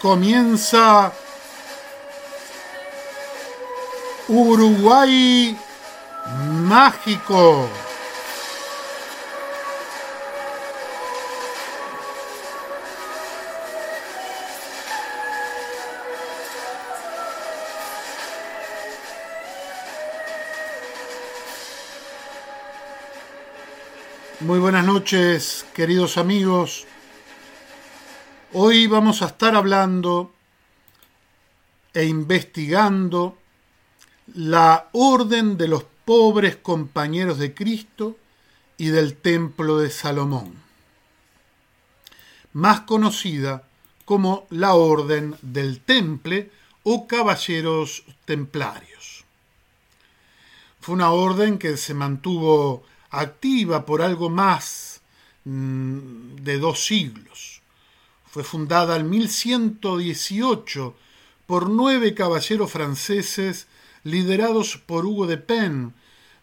[0.00, 1.12] Comienza
[4.28, 5.56] Uruguay
[6.66, 7.68] Mágico.
[24.40, 26.86] Muy buenas noches, queridos amigos.
[28.54, 30.32] Hoy vamos a estar hablando
[31.92, 33.36] e investigando
[34.34, 38.16] la orden de los pobres compañeros de Cristo
[38.78, 40.54] y del templo de Salomón,
[42.54, 43.64] más conocida
[44.06, 46.50] como la orden del temple
[46.84, 49.26] o caballeros templarios.
[50.80, 55.02] Fue una orden que se mantuvo activa por algo más
[55.44, 57.57] mm, de dos siglos
[58.30, 60.94] fue fundada en 1118
[61.46, 63.66] por nueve caballeros franceses
[64.04, 65.94] liderados por Hugo de Pen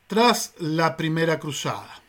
[0.07, 2.01] tras la Primera Cruzada.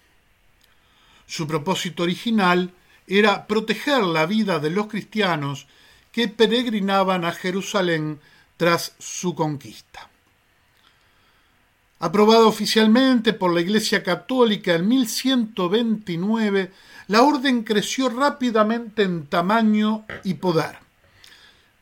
[1.27, 2.73] Su propósito original
[3.07, 5.67] era proteger la vida de los cristianos
[6.13, 8.21] que peregrinaban a Jerusalén
[8.57, 10.09] tras su conquista.
[11.99, 16.71] Aprobada oficialmente por la Iglesia Católica en 1129,
[17.09, 20.79] la orden creció rápidamente en tamaño y poder.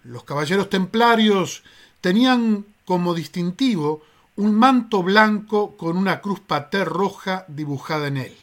[0.05, 1.65] Los caballeros templarios
[2.01, 4.03] tenían como distintivo
[4.37, 8.37] un manto blanco con una cruz pater roja dibujada en él.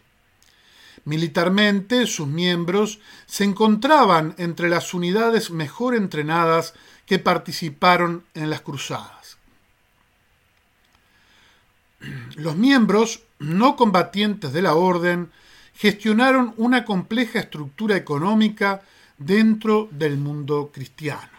[1.06, 6.74] Militarmente, sus miembros se encontraban entre las unidades mejor entrenadas
[7.06, 9.21] que participaron en las cruzadas.
[12.36, 15.32] Los miembros no combatientes de la orden
[15.76, 18.82] gestionaron una compleja estructura económica
[19.18, 21.30] dentro del mundo cristiano.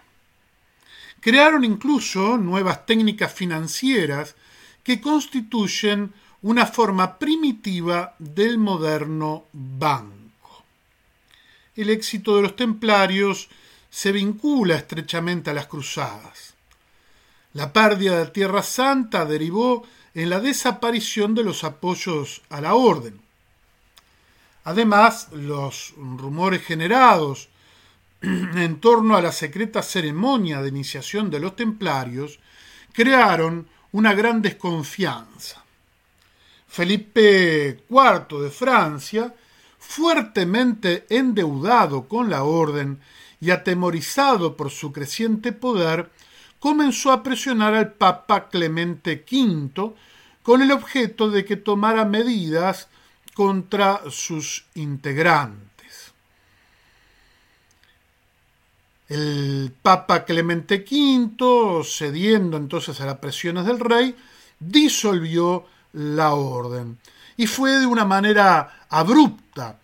[1.21, 4.35] Crearon incluso nuevas técnicas financieras
[4.83, 6.13] que constituyen
[6.43, 10.65] una forma primitiva del moderno banco.
[11.77, 13.49] El éxito de los templarios
[13.89, 16.55] se vincula estrechamente a las cruzadas.
[17.55, 19.85] La pérdida de Tierra Santa derivó
[20.15, 23.21] en la desaparición de los apoyos a la orden.
[24.65, 27.49] Además, los rumores generados
[28.23, 32.39] en torno a la secreta ceremonia de iniciación de los templarios
[32.93, 35.63] crearon una gran desconfianza.
[36.69, 39.35] Felipe IV de Francia,
[39.79, 43.01] fuertemente endeudado con la orden
[43.41, 46.11] y atemorizado por su creciente poder,
[46.63, 49.95] comenzó a presionar al Papa Clemente V
[50.45, 52.87] con el objeto de que tomara medidas
[53.35, 56.13] contra sus integrantes.
[59.09, 64.15] El Papa Clemente V, cediendo entonces a las presiones del rey,
[64.61, 66.97] disolvió la orden.
[67.37, 69.81] Y fue de una manera abrupta,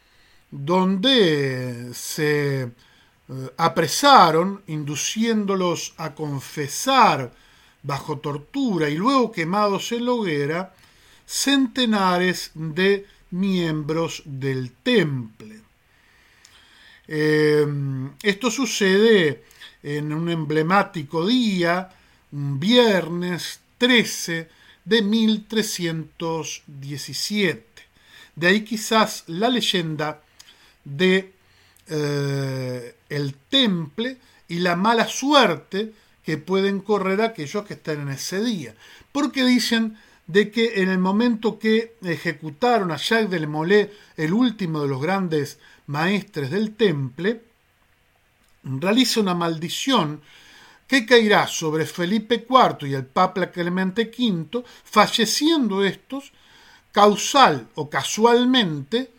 [0.48, 2.70] donde se
[3.28, 7.32] eh, apresaron, induciéndolos a confesar
[7.82, 10.74] bajo tortura y luego quemados en la hoguera,
[11.26, 15.60] centenares de miembros del temple.
[17.06, 19.44] Em, esto sucede
[19.82, 21.88] en un emblemático día,
[22.32, 24.50] un viernes 13
[24.84, 27.64] de 1317.
[28.36, 30.22] De ahí quizás la leyenda
[30.84, 31.32] de
[31.88, 34.18] eh, el temple
[34.48, 35.92] y la mala suerte
[36.24, 38.74] que pueden correr aquellos que están en ese día.
[39.12, 39.96] Porque dicen
[40.26, 45.00] de que en el momento que ejecutaron a Jacques de Molay, el último de los
[45.00, 47.42] grandes maestres del temple,
[48.62, 50.20] realiza una maldición
[50.86, 56.32] que caerá sobre Felipe IV y el Papa Clemente V, falleciendo estos
[56.92, 59.12] causal o casualmente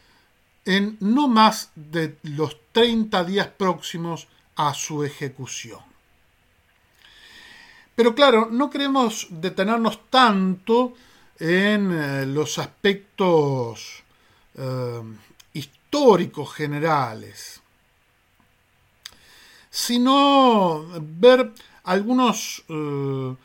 [0.69, 5.79] en no más de los 30 días próximos a su ejecución.
[7.95, 10.93] Pero claro, no queremos detenernos tanto
[11.39, 14.03] en eh, los aspectos
[14.53, 15.01] eh,
[15.53, 17.61] históricos generales,
[19.71, 21.51] sino ver
[21.83, 23.35] algunos eh,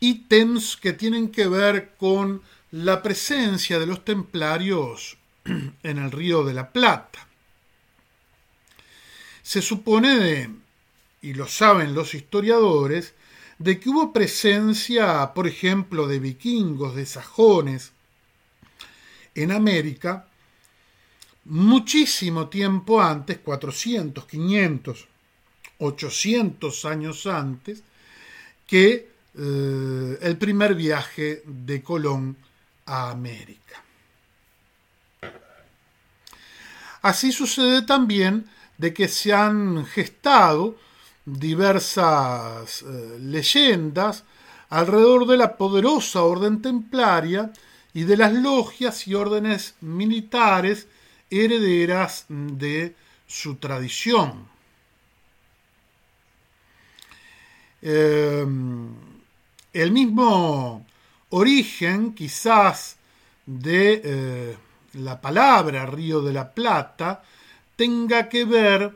[0.00, 5.18] ítems que tienen que ver con la presencia de los templarios
[5.82, 7.26] en el río de la Plata.
[9.42, 10.50] Se supone,
[11.22, 13.14] y lo saben los historiadores,
[13.58, 17.92] de que hubo presencia, por ejemplo, de vikingos, de sajones,
[19.34, 20.26] en América,
[21.44, 25.06] muchísimo tiempo antes, 400, 500,
[25.78, 27.82] 800 años antes,
[28.66, 29.08] que
[29.38, 32.36] eh, el primer viaje de Colón
[32.86, 33.85] a América.
[37.06, 38.46] Así sucede también
[38.78, 40.76] de que se han gestado
[41.24, 44.24] diversas eh, leyendas
[44.70, 47.52] alrededor de la poderosa orden templaria
[47.94, 50.88] y de las logias y órdenes militares
[51.30, 52.96] herederas de
[53.28, 54.48] su tradición.
[57.82, 58.88] Em,
[59.72, 60.84] el mismo
[61.30, 62.96] origen quizás
[63.46, 64.56] de eh,
[64.96, 67.22] la palabra Río de la Plata
[67.76, 68.92] tenga que ver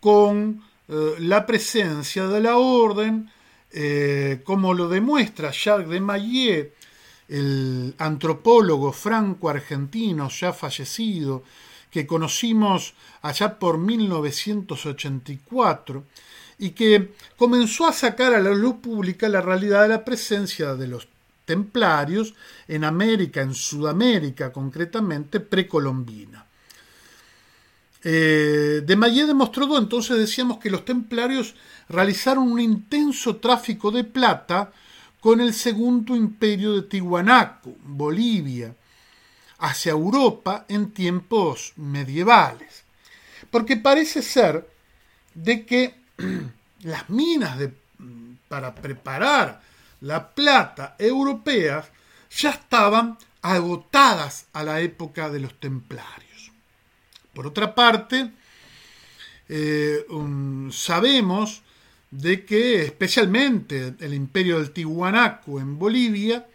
[0.00, 3.30] con eh, la presencia de la orden,
[3.70, 6.74] eh, como lo demuestra Jacques de Maillet,
[7.28, 11.44] el antropólogo franco-argentino ya fallecido,
[11.90, 16.04] que conocimos allá por 1984,
[16.58, 20.86] y que comenzó a sacar a la luz pública la realidad de la presencia de
[20.86, 21.06] los
[21.44, 22.34] templarios
[22.68, 26.46] en América, en Sudamérica concretamente, precolombina.
[28.04, 31.54] Eh, de Mayé demostró entonces, decíamos que los templarios
[31.88, 34.72] realizaron un intenso tráfico de plata
[35.20, 38.74] con el segundo imperio de Tihuanaco, Bolivia,
[39.58, 42.82] hacia Europa en tiempos medievales.
[43.50, 44.68] Porque parece ser
[45.34, 45.94] de que
[46.82, 47.72] las minas de,
[48.48, 49.62] para preparar
[50.02, 51.86] la plata europeas
[52.30, 56.52] ya estaban agotadas a la época de los templarios.
[57.32, 58.30] Por otra parte,
[59.48, 60.04] eh,
[60.70, 61.62] sabemos
[62.10, 66.46] de que especialmente el imperio del Tihuanaco en Bolivia,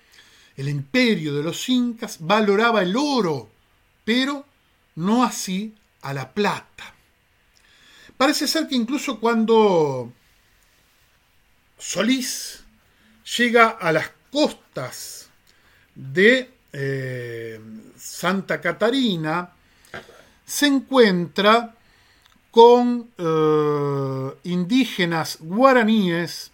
[0.56, 3.50] el imperio de los incas, valoraba el oro,
[4.04, 4.46] pero
[4.96, 6.94] no así a la plata.
[8.18, 10.12] Parece ser que incluso cuando
[11.78, 12.67] Solís
[13.36, 15.30] llega a las costas
[15.94, 17.60] de eh,
[17.98, 19.50] Santa Catarina,
[20.46, 21.74] se encuentra
[22.52, 26.52] con eh, indígenas guaraníes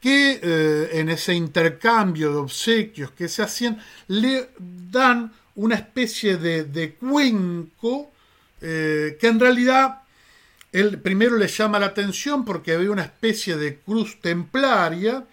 [0.00, 6.94] que eh, en ese intercambio de obsequios que se hacían le dan una especie de,
[6.94, 8.10] cuenco
[8.60, 10.02] que en realidad
[10.72, 15.24] él primero le llama la atención porque había una especie de cruz templaria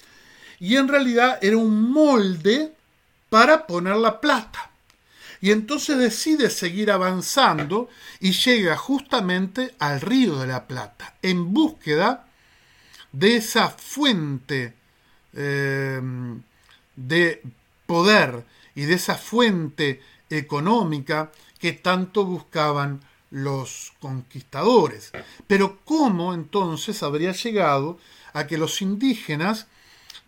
[0.60, 2.74] y en realidad era un molde
[3.30, 4.72] para poner la plata.
[5.42, 7.90] Y entonces decide seguir avanzando
[8.20, 12.26] y llega justamente al río de la Plata en búsqueda
[13.12, 14.74] de esa fuente
[15.34, 16.42] em,
[16.96, 17.44] de
[17.86, 23.02] poder y de esa fuente económica que tanto buscaban
[23.36, 25.12] los conquistadores.
[25.46, 28.00] Pero ¿cómo entonces habría llegado
[28.32, 29.68] a que los indígenas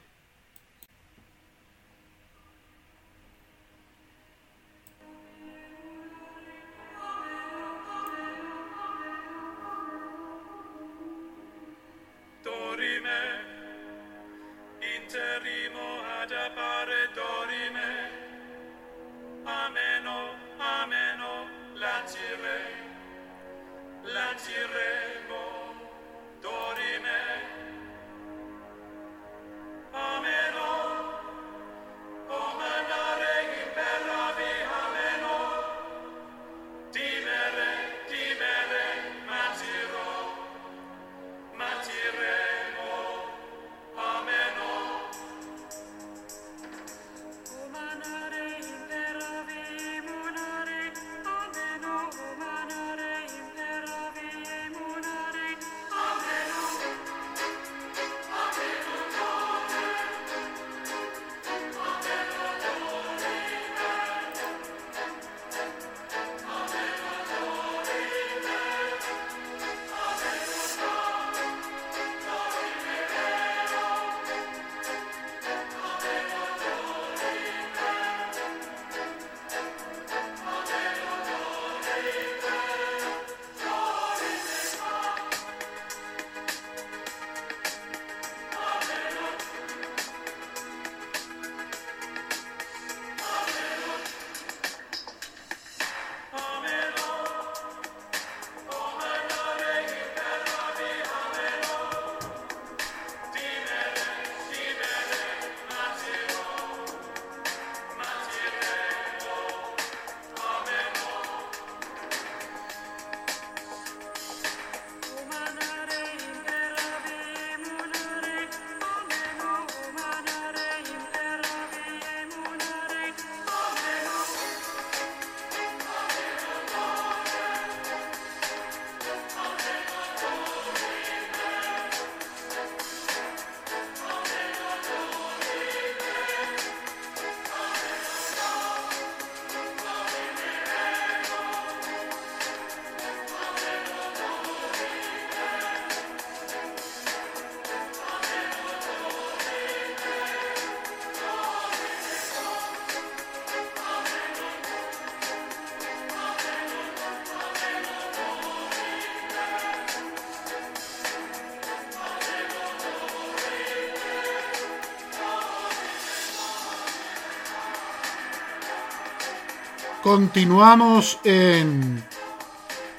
[170.10, 172.04] Continuamos en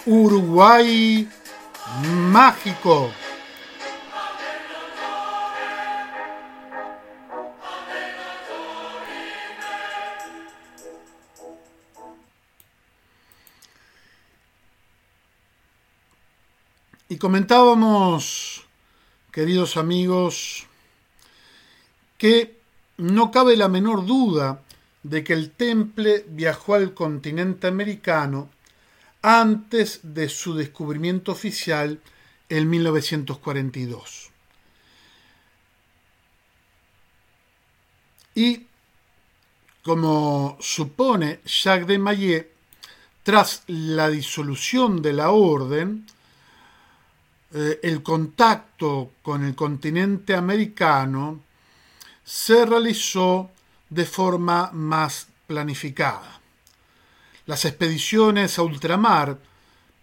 [0.06, 1.28] Uruguay
[2.30, 3.10] Mágico.
[17.08, 18.64] Y comentábamos,
[19.32, 20.68] queridos amigos,
[22.18, 22.60] que
[22.98, 24.60] no cabe la menor duda
[25.02, 28.50] de que el temple viajó al continente americano
[29.22, 32.00] antes de su descubrimiento oficial
[32.48, 34.30] en 1942.
[38.34, 38.66] Y,
[39.82, 42.52] como supone Jacques de Maillet,
[43.22, 46.06] tras la disolución de la orden,
[47.52, 51.40] eh, el contacto con el continente americano
[52.24, 53.50] se realizó
[53.90, 56.40] de forma más planificada.
[57.46, 59.36] Las expediciones a ultramar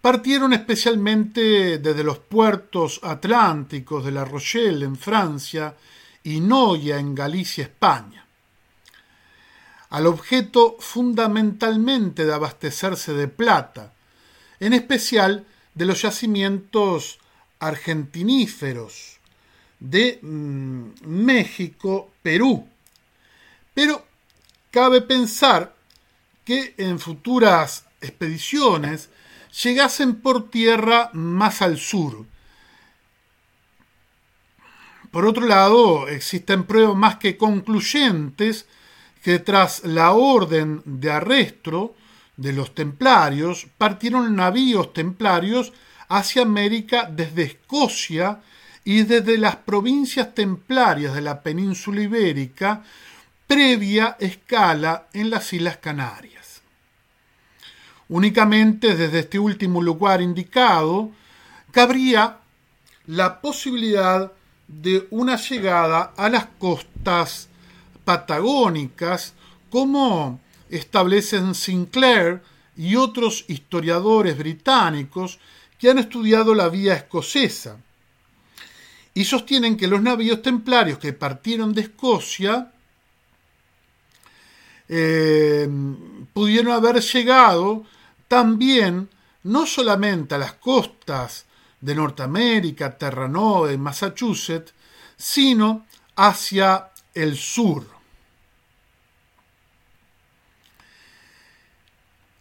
[0.00, 5.74] partieron especialmente desde los puertos atlánticos de La Rochelle en Francia
[6.22, 8.26] y Noya en Galicia, España,
[9.90, 13.94] al objeto fundamentalmente de abastecerse de plata,
[14.60, 17.18] en especial de los yacimientos
[17.60, 19.18] argentiníferos
[19.80, 22.68] de mm, México, Perú,
[23.78, 24.04] pero
[24.72, 25.72] cabe pensar
[26.44, 29.08] que en futuras expediciones
[29.62, 32.26] llegasen por tierra más al sur.
[35.12, 38.66] Por otro lado, existen pruebas más que concluyentes
[39.22, 41.94] que tras la orden de arresto
[42.36, 45.72] de los templarios partieron navíos templarios
[46.08, 48.40] hacia América desde Escocia
[48.82, 52.82] y desde las provincias templarias de la península ibérica
[53.48, 56.60] previa escala en las Islas Canarias.
[58.10, 61.10] Únicamente desde este último lugar indicado
[61.72, 62.38] cabría
[63.06, 64.30] la posibilidad
[64.68, 67.48] de una llegada a las costas
[68.04, 69.32] patagónicas
[69.70, 72.42] como establecen Sinclair
[72.76, 75.38] y otros historiadores británicos
[75.78, 77.78] que han estudiado la vía escocesa
[79.14, 82.72] y sostienen que los navíos templarios que partieron de Escocia
[84.88, 85.68] eh,
[86.32, 87.84] pudieron haber llegado
[88.26, 89.08] también
[89.44, 91.46] no solamente a las costas
[91.80, 94.72] de Norteamérica, Terranova y Massachusetts,
[95.16, 97.86] sino hacia el sur.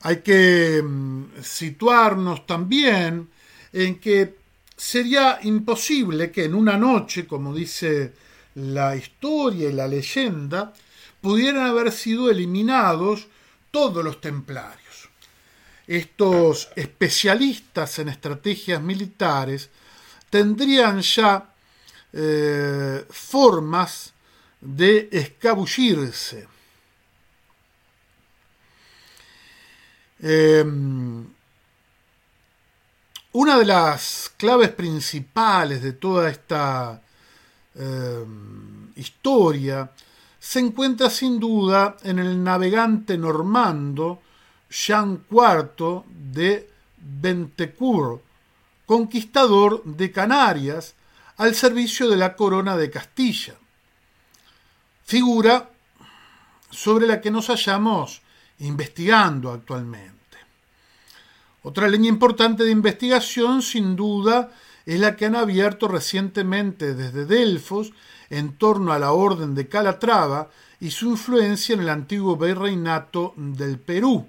[0.02, 3.30] Hay que mm, situarnos también
[3.74, 4.38] en que
[4.76, 8.14] sería imposible que en una noche, como dice
[8.56, 10.74] la historia y la leyenda,
[11.22, 13.28] pudieran haber sido eliminados
[13.72, 15.10] todos los templarios.
[15.88, 19.70] Estos especialistas en estrategias militares
[20.30, 21.54] tendrían ya
[22.14, 24.14] eh, formas
[24.60, 26.48] de escabullirse.
[30.20, 31.26] Em,
[33.34, 37.02] una de las claves principales de toda esta
[37.76, 39.92] em, historia
[40.48, 44.22] se encuentra sin duda en el navegante normando
[44.70, 48.22] Jean IV de Bentecourt,
[48.86, 50.96] conquistador de Canarias
[51.36, 53.56] al servicio de la corona de Castilla.
[55.04, 55.70] Figura
[56.72, 58.22] sobre la que nos hallamos
[58.60, 60.38] investigando actualmente.
[61.64, 64.54] Otra línea importante de investigación, sin duda,
[64.86, 67.92] es la que han abierto recientemente desde Delfos
[68.30, 73.80] en torno a la Orden de Calatrava y su influencia en el antiguo virreinato del
[73.80, 74.28] Perú.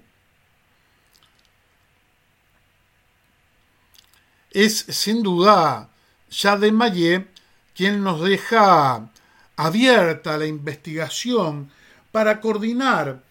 [4.50, 5.90] Es sin duda
[6.31, 7.28] ya de Mayé
[7.75, 9.11] quien nos deja
[9.57, 11.71] abierta la investigación
[12.11, 13.23] para coordinar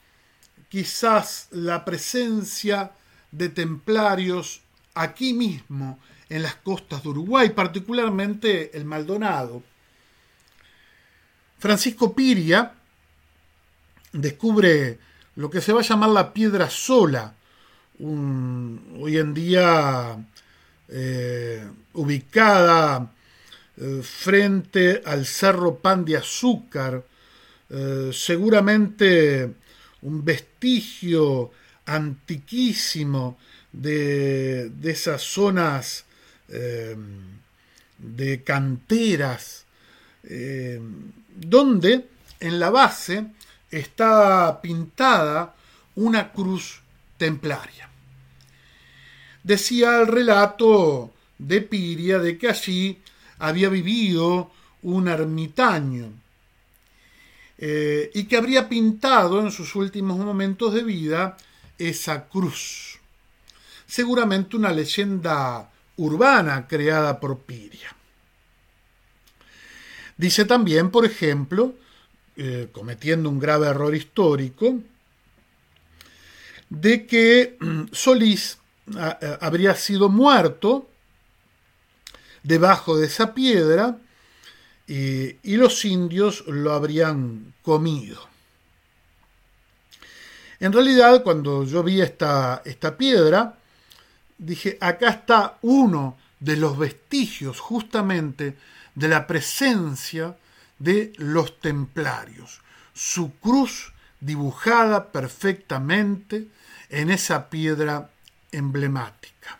[0.70, 2.92] quizás la presencia
[3.32, 4.62] de templarios
[4.94, 9.64] aquí mismo en las costas de Uruguay, particularmente el Maldonado.
[11.60, 12.74] Francisco Piria
[14.12, 15.00] descubre
[15.36, 17.34] lo que se va a llamar la piedra sola,
[18.00, 20.18] hoy en día
[20.90, 23.12] eh, ubicada
[23.76, 27.04] eh, frente al Cerro Pan de Azúcar,
[27.70, 29.54] eh, seguramente
[30.02, 31.52] un vestigio
[31.86, 33.38] antiquísimo
[33.72, 36.06] de, de esas zonas
[37.98, 39.67] de canteras,
[41.36, 42.06] donde
[42.40, 43.26] en la base
[43.72, 45.56] está pintada
[45.96, 46.82] una cruz
[47.18, 47.90] templaria.
[49.44, 53.00] Decía el relato de Piria de que allí
[53.40, 54.52] había vivido
[54.84, 56.12] un ermitaño
[57.58, 61.38] eh, y que habría pintado en sus últimos momentos de vida
[61.78, 63.00] esa cruz.
[63.88, 67.97] Seguramente una leyenda urbana creada por Piria.
[70.18, 71.76] Dice también, por ejemplo,
[72.36, 74.80] eh, cometiendo un grave error histórico,
[76.70, 78.58] de que mm, Solís
[79.42, 80.88] habría sido muerto
[82.44, 83.98] debajo de esa piedra
[84.88, 88.22] y, los indios lo habrían comido.
[90.60, 93.58] En realidad, cuando yo vi esta, esta piedra,
[94.38, 98.56] dije, acá está uno de los vestigios justamente
[98.98, 100.36] de la presencia
[100.80, 102.62] de los templarios.
[102.96, 106.48] Su cruz dibujada perfectamente
[106.90, 108.10] en esa piedra
[108.52, 109.60] emblemática.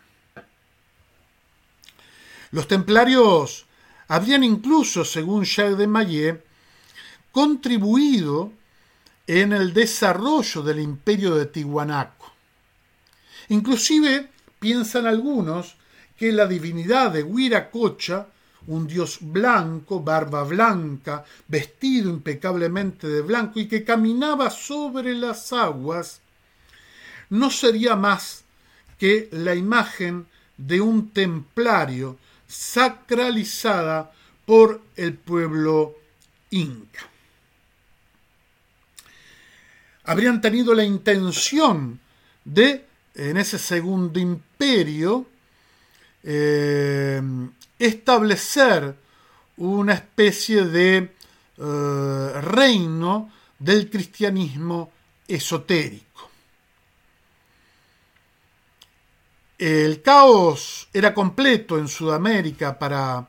[2.50, 3.66] Los templarios
[4.08, 6.44] habrían incluso, según Jacques de Maillet,
[7.30, 8.52] contribuido
[9.28, 12.32] en el desarrollo del imperio de Tihuanaco.
[13.50, 15.76] Inclusive piensan algunos
[16.16, 18.26] que la divinidad de Huiracocha,
[18.68, 26.20] un dios blanco, barba blanca, vestido impecablemente de blanco y que caminaba sobre las aguas,
[27.30, 28.44] no sería más
[28.98, 30.26] que la imagen
[30.56, 34.12] de un templario sacralizada
[34.44, 35.96] por el pueblo
[36.50, 37.08] inca.
[40.04, 42.00] Habrían tenido la intención
[42.44, 45.26] de, en ese segundo imperio,
[46.22, 47.22] eh,
[47.78, 48.96] establecer
[49.56, 51.14] una especie de
[51.58, 54.92] eh, reino del cristianismo
[55.26, 56.30] esotérico.
[59.58, 63.26] El caos era completo en Sudamérica para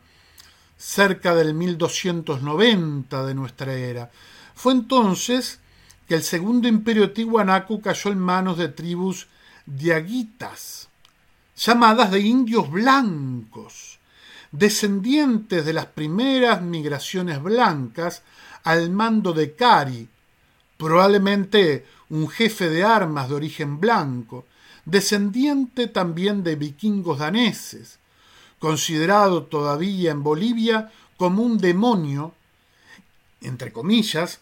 [0.77, 4.11] cerca del 1290 de nuestra era.
[4.53, 5.59] Fue entonces
[6.07, 9.27] que el segundo imperio tihuanaco cayó en manos de tribus
[9.65, 10.89] diaguitas,
[11.57, 13.88] llamadas de indios blancos,
[14.51, 18.23] descendientes de las primeras migraciones blancas
[18.63, 20.07] al mando de Cari,
[20.77, 24.45] probablemente un jefe de armas de origen blanco,
[24.85, 27.99] descendiente también de vikingos daneses,
[28.57, 32.33] considerado todavía en Bolivia como un demonio,
[33.41, 34.39] entre comillas,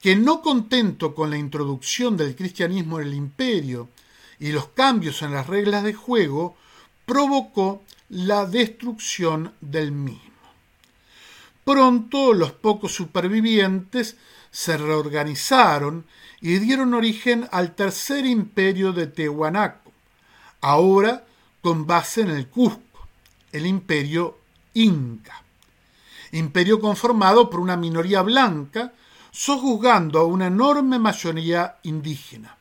[0.00, 3.88] que no contento con la introducción del cristianismo en el imperio
[4.38, 6.56] y los cambios en las reglas de juego,
[7.04, 10.22] provocó la destrucción del mismo.
[11.64, 14.16] Pronto los pocos supervivientes
[14.50, 16.06] se reorganizaron
[16.40, 19.92] y dieron origen al tercer imperio de Tehuanaco,
[20.60, 21.26] ahora
[21.60, 23.06] con base en el Cusco,
[23.52, 24.38] el imperio
[24.74, 25.42] Inca.
[26.32, 28.92] Imperio conformado por una minoría blanca
[29.30, 32.56] sojuzgando a una enorme mayoría indígena.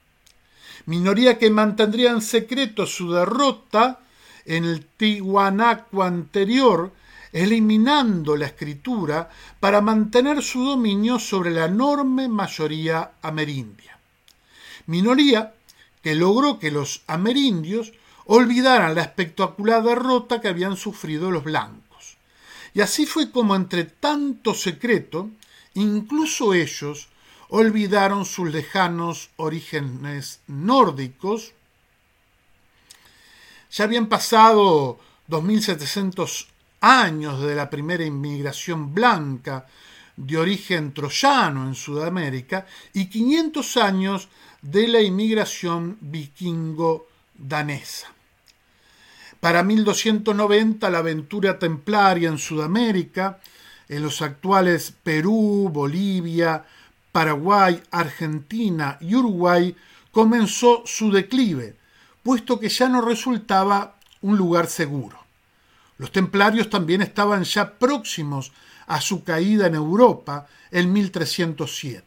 [0.85, 3.99] Minoría que mantendría en secreto su derrota
[4.47, 6.91] en el Tihuanaco anterior,
[7.31, 9.29] eliminando la escritura
[9.59, 13.99] para mantener su dominio sobre la enorme mayoría amerindia.
[14.87, 15.53] Minoría
[16.01, 17.91] que logró que los amerindios
[18.25, 22.17] olvidaran la espectacular derrota que habían sufrido los blancos.
[22.73, 25.29] Y así fue como entre tanto secreto,
[25.73, 27.09] incluso ellos
[27.49, 31.53] olvidaron sus lejanos orígenes nórdicos.
[33.71, 36.47] Ya habían pasado 2700
[36.81, 39.65] años de la primera inmigración blanca
[40.15, 44.29] de origen troyano en Sudamérica y 500 años
[44.61, 48.07] de la inmigración vikingo danesa.
[49.39, 53.39] Para 1290 la aventura templaria en Sudamérica,
[53.87, 56.65] en los actuales Perú, Bolivia,
[57.11, 59.75] Paraguay, Argentina y Uruguay,
[60.11, 61.75] comenzó su declive,
[62.27, 65.17] puesto que ya no resultaba un lugar seguro.
[65.97, 68.51] Los templarios también estaban ya próximos
[68.85, 72.03] a su caída en Europa en 1307.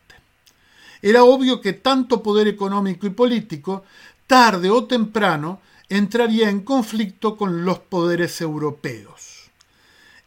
[1.00, 3.86] Era obvio que tanto poder económico y político,
[4.26, 9.48] tarde o temprano, entraría en conflicto con los poderes europeos.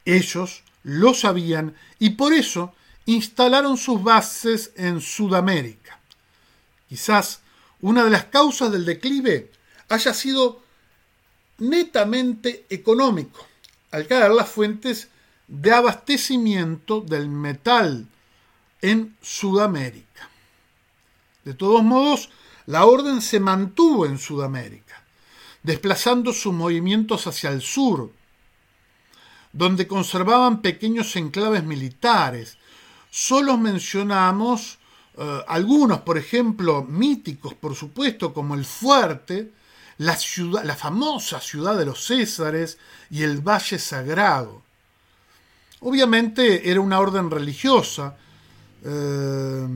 [0.06, 2.73] Ellos lo sabían y por eso
[3.06, 5.99] instalaron sus bases en Sudamérica.
[6.89, 7.41] Quizás
[7.79, 9.52] una de las causas del declive
[9.93, 10.62] haya sido
[11.60, 13.45] netamente económico
[13.91, 15.10] al caer las fuentes
[15.47, 18.08] de abastecimiento del metal
[18.82, 20.29] en Sudamérica.
[21.43, 22.29] De todos modos,
[22.65, 25.03] la orden se mantuvo en Sudamérica,
[25.62, 28.12] desplazando sus movimientos hacia el sur,
[29.51, 32.58] donde conservaban pequeños enclaves militares.
[33.12, 34.79] Solo mencionamos
[35.17, 39.51] eh, algunos, por ejemplo, míticos, por supuesto, como el Fuerte,
[39.97, 42.77] la, ciudad, la famosa ciudad de los Césares
[43.10, 44.62] y el Valle Sagrado.
[45.82, 48.15] Obviamente era una orden religiosa,
[48.84, 49.67] eh,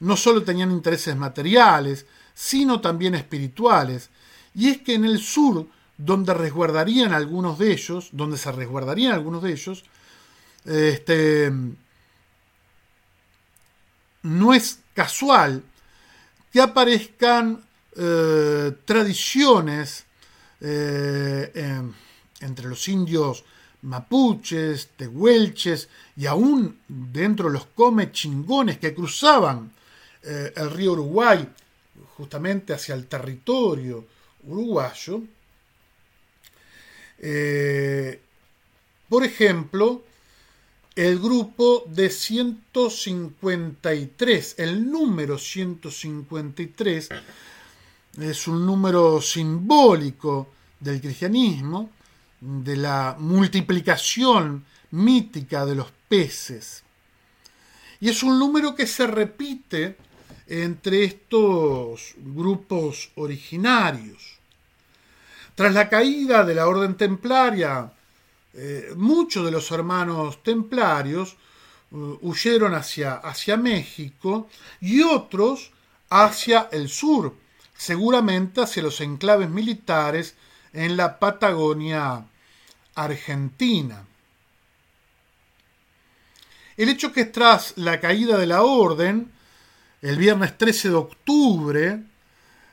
[0.00, 4.10] no solo tenían intereses materiales, sino también espirituales,
[4.54, 5.66] y es que en el sur,
[5.96, 9.84] donde resguardarían algunos de ellos, donde se resguardarían algunos de ellos,
[10.64, 11.52] este,
[14.22, 15.62] no es casual
[16.52, 17.64] que aparezcan
[17.96, 20.04] eh, tradiciones
[20.60, 21.82] eh,
[22.40, 23.44] entre los indios
[23.82, 29.72] mapuches, tehuelches y aún dentro de los come chingones que cruzaban
[30.22, 31.48] eh, el río Uruguay
[32.16, 34.06] justamente hacia el territorio
[34.44, 35.22] uruguayo.
[39.08, 40.02] por ejemplo,
[40.96, 47.08] el grupo de 153, el número 153,
[48.20, 50.48] es un número simbólico
[50.80, 51.90] del cristianismo,
[52.40, 56.84] de la multiplicación mítica de los peces.
[58.00, 59.96] Y es un número que se repite
[60.46, 64.38] entre estos grupos originarios.
[65.54, 67.92] Tras la caída de la orden templaria,
[68.52, 71.36] eh, muchos de los hermanos templarios eh,
[72.22, 74.48] huyeron hacia, hacia México
[74.80, 75.72] y otros
[76.10, 77.34] hacia el sur,
[77.76, 80.34] seguramente hacia los enclaves militares
[80.72, 82.24] en la Patagonia
[82.94, 84.04] argentina.
[86.76, 89.30] El hecho que tras la caída de la orden,
[90.02, 92.02] el viernes 13 de octubre,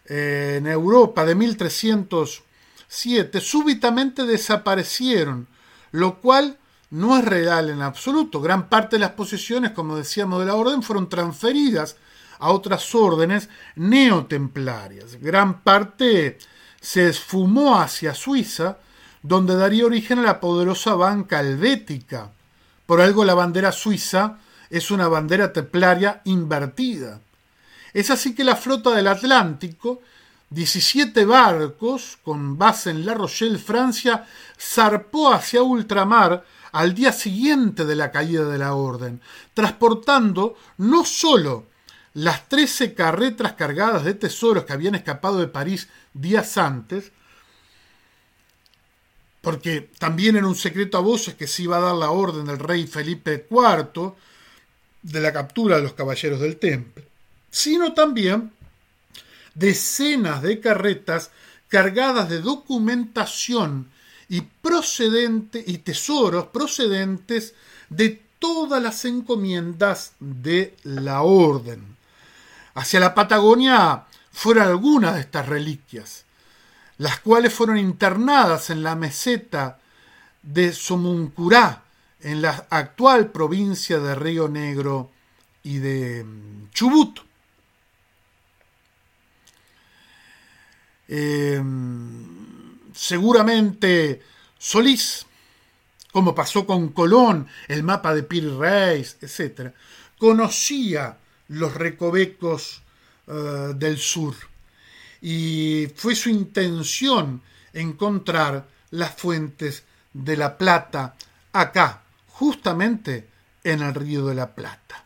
[0.06, 5.48] eh, en Europa de 1307, súbitamente desaparecieron,
[5.92, 6.58] lo cual
[6.90, 8.42] no es real en absoluto.
[8.42, 11.98] Gran parte de las posesiones, como decíamos, de la orden fueron transferidas
[12.42, 15.22] a otras órdenes neotemplarias.
[15.22, 16.40] Gran parte
[16.82, 18.80] se esfumó hacia Suiza,
[19.22, 22.32] donde daría origen a la poderosa banca helvética.
[22.88, 27.22] Por algo la bandera suiza es una bandera templaria invertida.
[27.94, 30.02] Es así que la flota del Atlántico
[30.50, 34.26] 17 barcos con base en La Rochelle, Francia,
[34.60, 39.22] zarpó hacia ultramar al día siguiente de la caída de la orden,
[39.54, 41.71] transportando no solo
[42.14, 47.12] las 13 carretas cargadas de tesoros que habían escapado de París días antes,
[49.42, 52.60] porque también era un secreto a voces que se iba a dar la orden del
[52.60, 54.14] rey Felipe IV
[55.02, 57.08] de la captura de los caballeros del Temple,
[57.50, 58.52] sino también
[59.56, 61.32] decenas de carretas
[61.68, 63.90] cargadas de documentación
[64.30, 67.54] y procedente y tesoros procedentes
[67.90, 71.98] de todas las encomiendas de la orden.
[72.74, 76.26] Hacia la Patagonia fueron algunas de estas reliquias,
[76.98, 79.80] las cuales fueron internadas en la meseta
[80.42, 81.84] de Somuncurá,
[82.22, 85.12] en la actual provincia de Río Negro
[85.64, 87.20] y de mm, Chubut.
[91.08, 94.22] Em, seguramente
[94.58, 95.26] Solís,
[96.12, 99.74] como pasó con Colón, el mapa de Piri Reis, etc.,
[100.18, 101.18] conocía
[101.52, 102.82] los recovecos
[103.28, 104.36] eh, del sur
[105.22, 107.42] y fue su intención
[107.74, 109.84] encontrar las fuentes
[110.14, 111.16] de la plata
[111.54, 113.28] acá, justamente
[113.64, 115.06] en el río de la Plata.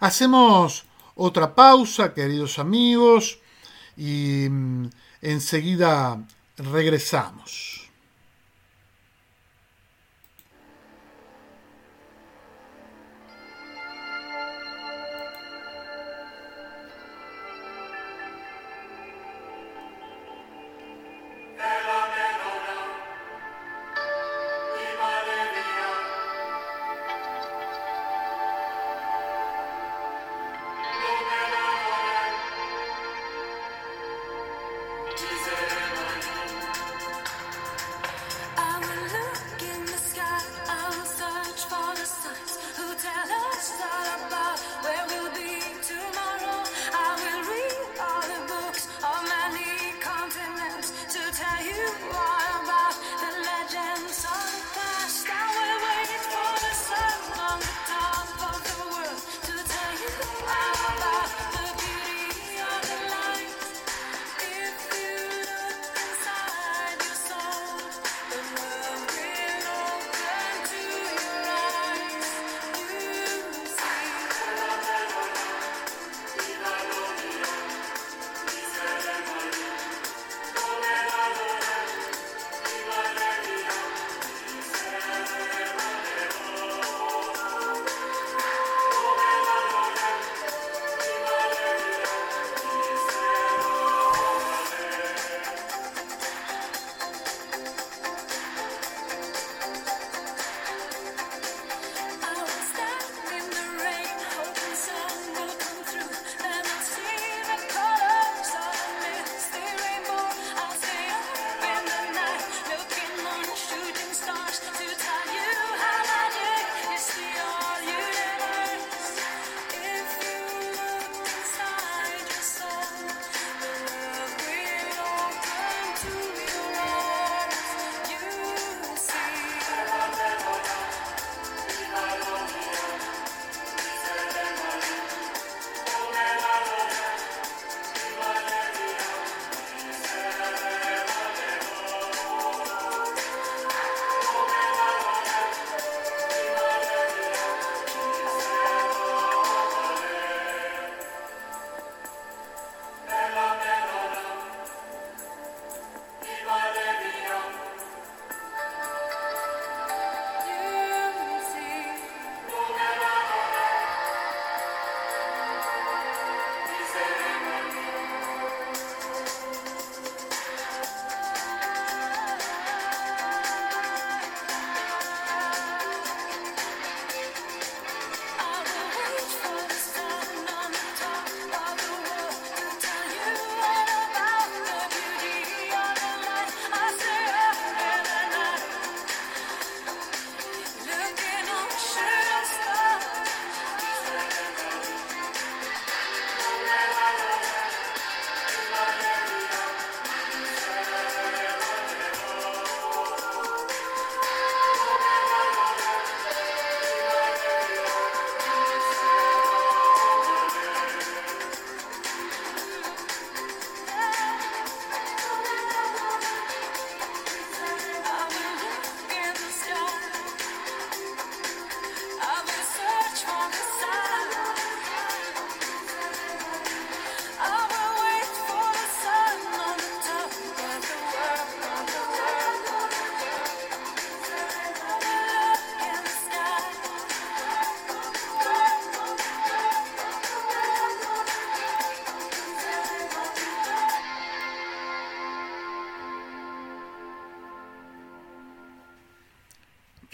[0.00, 3.38] Hacemos otra pausa, queridos amigos,
[3.96, 4.86] y mm,
[5.22, 6.20] enseguida
[6.56, 7.83] regresamos.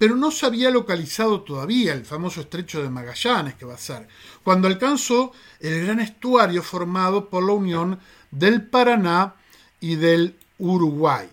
[0.00, 4.08] pero no se había localizado todavía el famoso estrecho de Magallanes que va a ser,
[4.42, 9.34] cuando alcanzó el gran estuario formado por la unión del Paraná
[9.78, 11.28] y del Uruguay,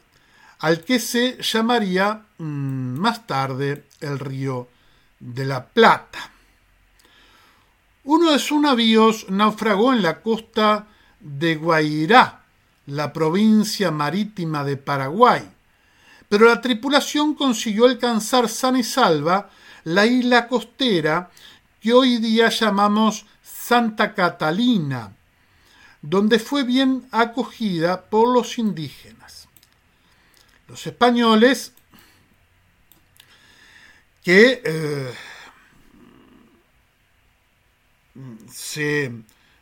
[0.59, 2.43] al que se llamaría mm,
[2.99, 4.67] más tarde el río
[5.17, 6.29] de la Plata.
[8.03, 10.87] Uno de sus navíos naufragó en la costa
[11.21, 12.43] de Guairá,
[12.87, 15.49] la provincia marítima de Paraguay,
[16.29, 19.49] pero la tripulación consiguió alcanzar sana y salva
[19.83, 21.31] la isla costera
[21.79, 25.15] que hoy día llamamos Santa Catalina,
[26.01, 29.47] donde fue bien acogida por los indígenas.
[30.67, 31.73] Los españoles
[34.23, 35.13] que eh,
[38.51, 39.11] se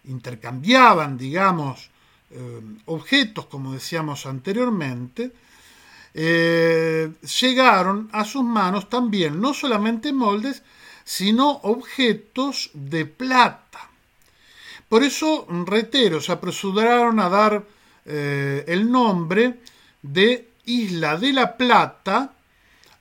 [0.05, 1.91] intercambiaban, digamos,
[2.31, 5.31] eh, objetos, como decíamos anteriormente,
[6.17, 10.63] eh, llegaron a sus manos también no solamente moldes,
[11.03, 13.89] sino objetos de plata.
[14.87, 17.65] Por eso reteros se apresuraron a dar
[18.05, 19.59] eh, el nombre
[20.01, 22.31] de Isla de la Plata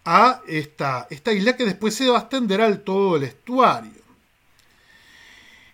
[0.05, 4.03] a esta, esta isla que después se va a extender al todo el estuario.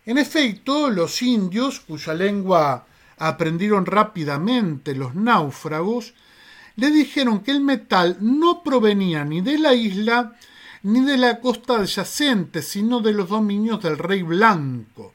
[0.04, 2.84] En efecto, los indios, cuya lengua
[3.16, 6.12] aprendieron rápidamente los náufragos,
[6.80, 10.34] le dijeron que el metal no provenía ni de la isla
[10.82, 15.12] ni de la costa adyacente, sino de los dominios del rey blanco,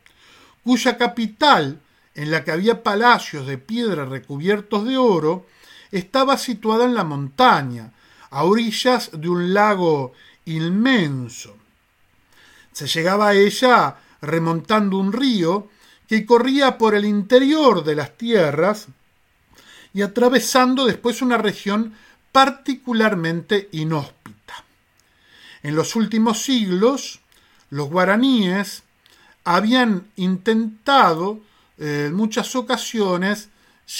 [0.64, 1.82] cuya capital,
[2.14, 5.48] en la que había palacios de piedra recubiertos de oro,
[5.92, 7.92] estaba situada en la montaña,
[8.30, 10.14] a orillas de un lago
[10.46, 11.58] inmenso.
[12.74, 15.70] Se llegaba a ella remontando un río
[16.08, 18.88] que corría por el interior de las tierras
[19.96, 21.94] y atravesando después una región
[22.34, 24.66] particularmente inhóspita.
[25.64, 27.22] En los últimos siglos,
[27.70, 28.84] los guaraníes
[29.46, 31.40] habían intentado
[31.78, 33.48] eh, en muchas ocasiones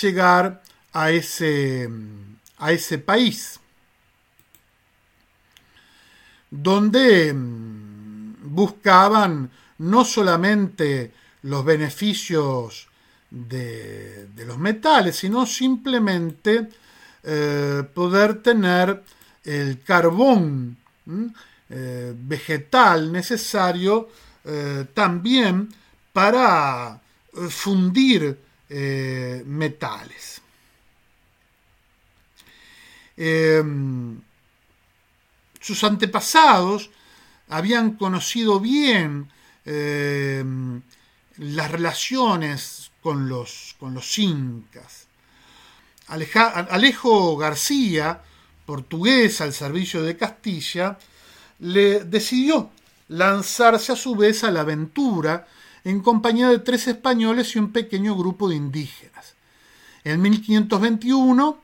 [0.02, 1.90] llegar a ese,
[2.58, 3.62] a ese país,
[6.52, 12.90] donde mm, buscaban no solamente los beneficios
[13.30, 16.70] de, los metales, sino simplemente
[17.24, 19.04] eh, poder tener
[19.44, 20.78] el carbón
[21.70, 24.10] eh, vegetal necesario
[24.44, 25.70] eh, también
[26.14, 27.02] para
[27.50, 28.40] fundir
[29.46, 30.42] metales.
[33.18, 34.20] Em,
[35.60, 36.90] sus antepasados
[37.50, 39.30] habían conocido bien
[39.66, 40.82] em,
[41.38, 45.06] las relaciones con los, con los incas.
[46.08, 48.24] Alejo García,
[48.66, 50.98] portugués al servicio de Castilla,
[51.60, 52.72] le decidió
[53.10, 55.46] lanzarse a su vez a la aventura
[55.84, 59.36] en compañía de tres españoles y un pequeño grupo de indígenas.
[60.04, 61.62] En 1521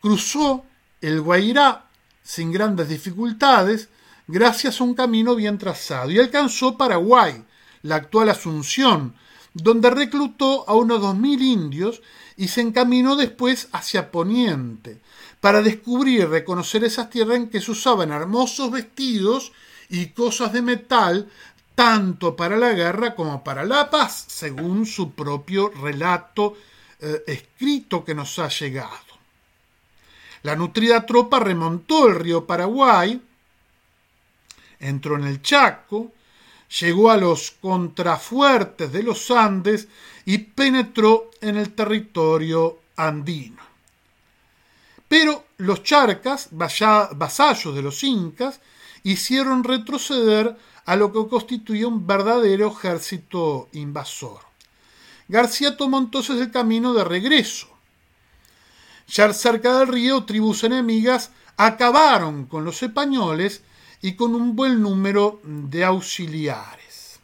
[0.00, 0.64] cruzó
[1.02, 1.88] el Guairá
[2.22, 3.90] sin grandes dificultades
[4.26, 7.44] gracias a un camino bien trazado y alcanzó Paraguay,
[7.82, 9.14] la actual Asunción,
[9.54, 12.02] donde reclutó a unos dos mil indios
[12.36, 15.00] y se encaminó después hacia Poniente,
[15.40, 19.52] para descubrir y reconocer esas tierras en que se usaban hermosos vestidos
[19.88, 21.28] y cosas de metal,
[21.74, 26.56] tanto para la guerra como para la paz, según su propio relato
[27.00, 29.10] eh, escrito que nos ha llegado.
[30.42, 33.20] La nutrida tropa remontó el río Paraguay,
[34.78, 36.12] entró en el Chaco,
[36.78, 39.88] llegó a los contrafuertes de los Andes
[40.24, 43.62] y penetró en el territorio andino.
[45.08, 48.60] Pero los charcas, vasallos de los incas,
[49.02, 54.40] hicieron retroceder a lo que constituía un verdadero ejército invasor.
[55.28, 57.68] García tomó entonces el camino de regreso.
[59.08, 63.62] Ya cerca del río, tribus enemigas acabaron con los españoles
[64.02, 67.20] y con un buen número de auxiliares.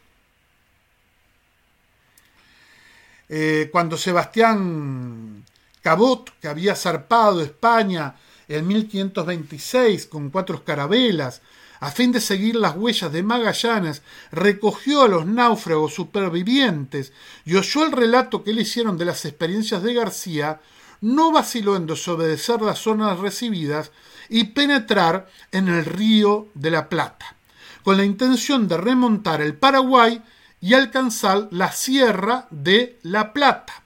[3.29, 5.45] Eh, cuando Sebastián
[5.83, 8.15] Cabot, que había zarpado España
[8.49, 11.43] en 1526 con cuatro escarabelas,
[11.81, 17.13] a fin de seguir las huellas de Magallanes, recogió a los náufragos supervivientes
[17.45, 20.61] y oyó el relato que le hicieron de las experiencias de García,
[21.01, 23.91] no vaciló en desobedecer las zonas recibidas
[24.29, 27.37] y penetrar en el río de la Plata,
[27.83, 30.23] con la intención de remontar el Paraguay
[30.61, 33.83] y alcanzar la sierra de La Plata.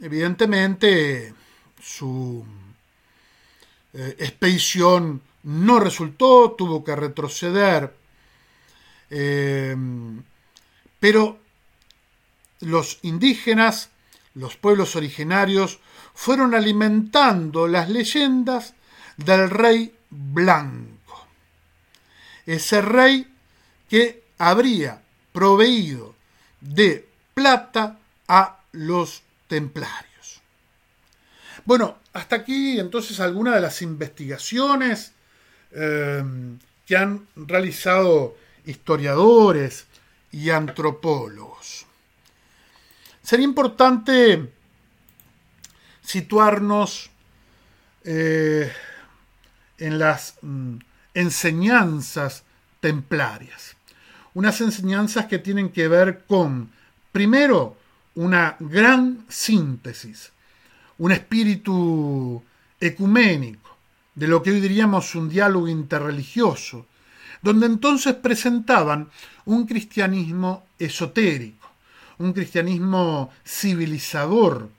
[0.00, 1.34] Evidentemente,
[1.80, 2.44] su
[3.92, 7.96] eh, expedición no resultó, tuvo que retroceder,
[9.10, 9.76] eh,
[11.00, 11.38] pero
[12.60, 13.90] los indígenas,
[14.34, 15.78] los pueblos originarios,
[16.18, 18.74] fueron alimentando las leyendas
[19.16, 21.28] del rey blanco.
[22.44, 23.24] Ese rey
[23.88, 25.00] que habría
[25.32, 26.16] proveído
[26.60, 30.40] de plata a los templarios.
[31.64, 35.12] Bueno, hasta aquí entonces algunas de las investigaciones
[35.70, 36.24] eh,
[36.84, 39.86] que han realizado historiadores
[40.32, 41.86] y antropólogos.
[43.22, 44.57] Sería importante
[46.08, 47.10] situarnos
[48.04, 48.72] eh,
[49.76, 50.76] en las mm,
[51.12, 52.44] enseñanzas
[52.80, 53.76] templarias.
[54.32, 56.70] Unas enseñanzas que tienen que ver con,
[57.12, 57.76] primero,
[58.14, 60.32] una gran síntesis
[60.98, 62.42] un espíritu
[62.80, 63.76] ecuménico,
[64.14, 66.86] de lo que hoy diríamos un diálogo interreligioso,
[67.40, 69.08] donde entonces presentaban
[69.44, 71.68] un cristianismo esotérico,
[72.18, 74.70] un cristianismo civilizador,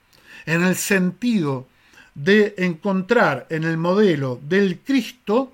[0.46, 1.68] en el sentido
[2.16, 5.54] de encontrar en el modelo del Cristo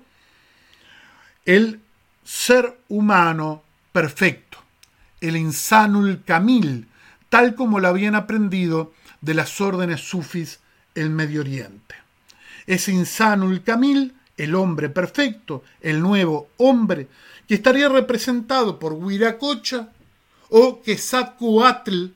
[1.44, 1.80] el
[2.24, 3.62] ser humano
[3.92, 4.58] perfecto,
[5.20, 6.88] el insanul camil,
[7.28, 10.60] tal como lo habían aprendido de las órdenes sufis
[10.94, 11.94] el Medio Oriente.
[12.66, 17.08] Es Insanul Camil, el hombre perfecto, el nuevo hombre,
[17.46, 19.88] que estaría representado por Huiracocha
[20.48, 22.06] o Quetzalcoatl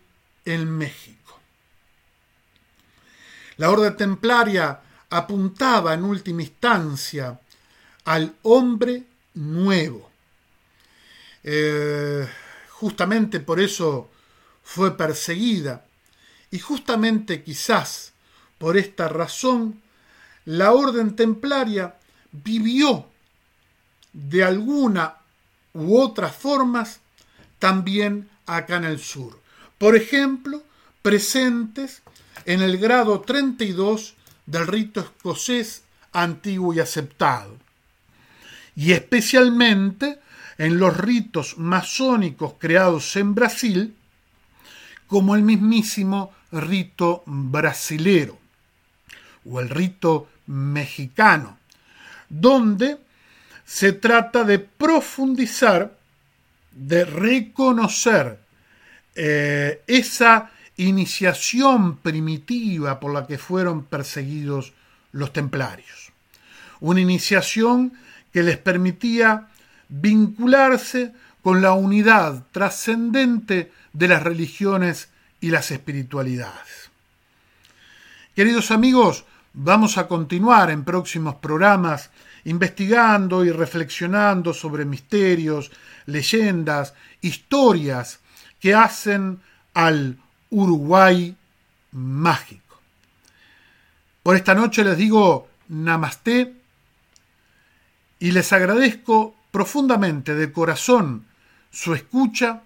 [0.44, 1.19] en México.
[3.60, 4.80] La orden templaria
[5.10, 7.38] apuntaba en última instancia
[8.06, 9.04] al hombre
[9.34, 10.08] nuevo.
[11.44, 12.26] Eh,
[12.70, 14.08] justamente por eso
[14.64, 15.84] fue perseguida
[16.50, 18.14] y justamente quizás
[18.56, 19.82] por esta razón,
[20.46, 21.96] la orden templaria
[22.32, 23.08] vivió
[24.14, 25.16] de alguna
[25.74, 27.00] u otras formas
[27.58, 29.38] también acá en el sur.
[29.76, 30.62] Por ejemplo,
[31.02, 32.00] presentes
[32.44, 34.14] en el grado 32
[34.46, 37.56] del rito escocés antiguo y aceptado,
[38.74, 40.18] y especialmente
[40.58, 43.94] en los ritos masónicos creados en Brasil,
[45.06, 48.38] como el mismísimo rito brasilero
[49.44, 51.58] o el rito mexicano,
[52.28, 52.98] donde
[53.64, 55.96] se trata de profundizar,
[56.72, 58.38] de reconocer
[59.14, 60.50] eh, esa
[60.88, 64.72] iniciación primitiva por la que fueron perseguidos
[65.12, 66.12] los templarios.
[66.80, 67.92] Una iniciación
[68.32, 69.48] que les permitía
[69.88, 71.12] vincularse
[71.42, 75.08] con la unidad trascendente de las religiones
[75.40, 76.90] y las espiritualidades.
[78.34, 82.10] Queridos amigos, vamos a continuar en próximos programas
[82.44, 85.70] investigando y reflexionando sobre misterios,
[86.06, 88.20] leyendas, historias
[88.60, 89.40] que hacen
[89.74, 90.16] al
[90.50, 91.36] Uruguay
[91.92, 92.78] mágico.
[94.22, 96.54] Por esta noche les digo namaste
[98.18, 101.26] y les agradezco profundamente de corazón
[101.70, 102.62] su escucha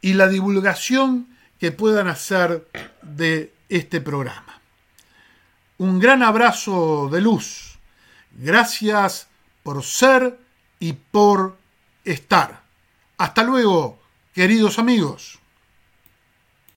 [0.00, 1.28] y la divulgación
[1.58, 2.68] que puedan hacer
[3.02, 4.60] de este programa.
[5.78, 7.78] Un gran abrazo de luz.
[8.32, 9.28] Gracias
[9.62, 10.38] por ser
[10.78, 11.56] y por
[12.04, 12.62] estar.
[13.16, 13.98] Hasta luego,
[14.34, 15.38] queridos amigos.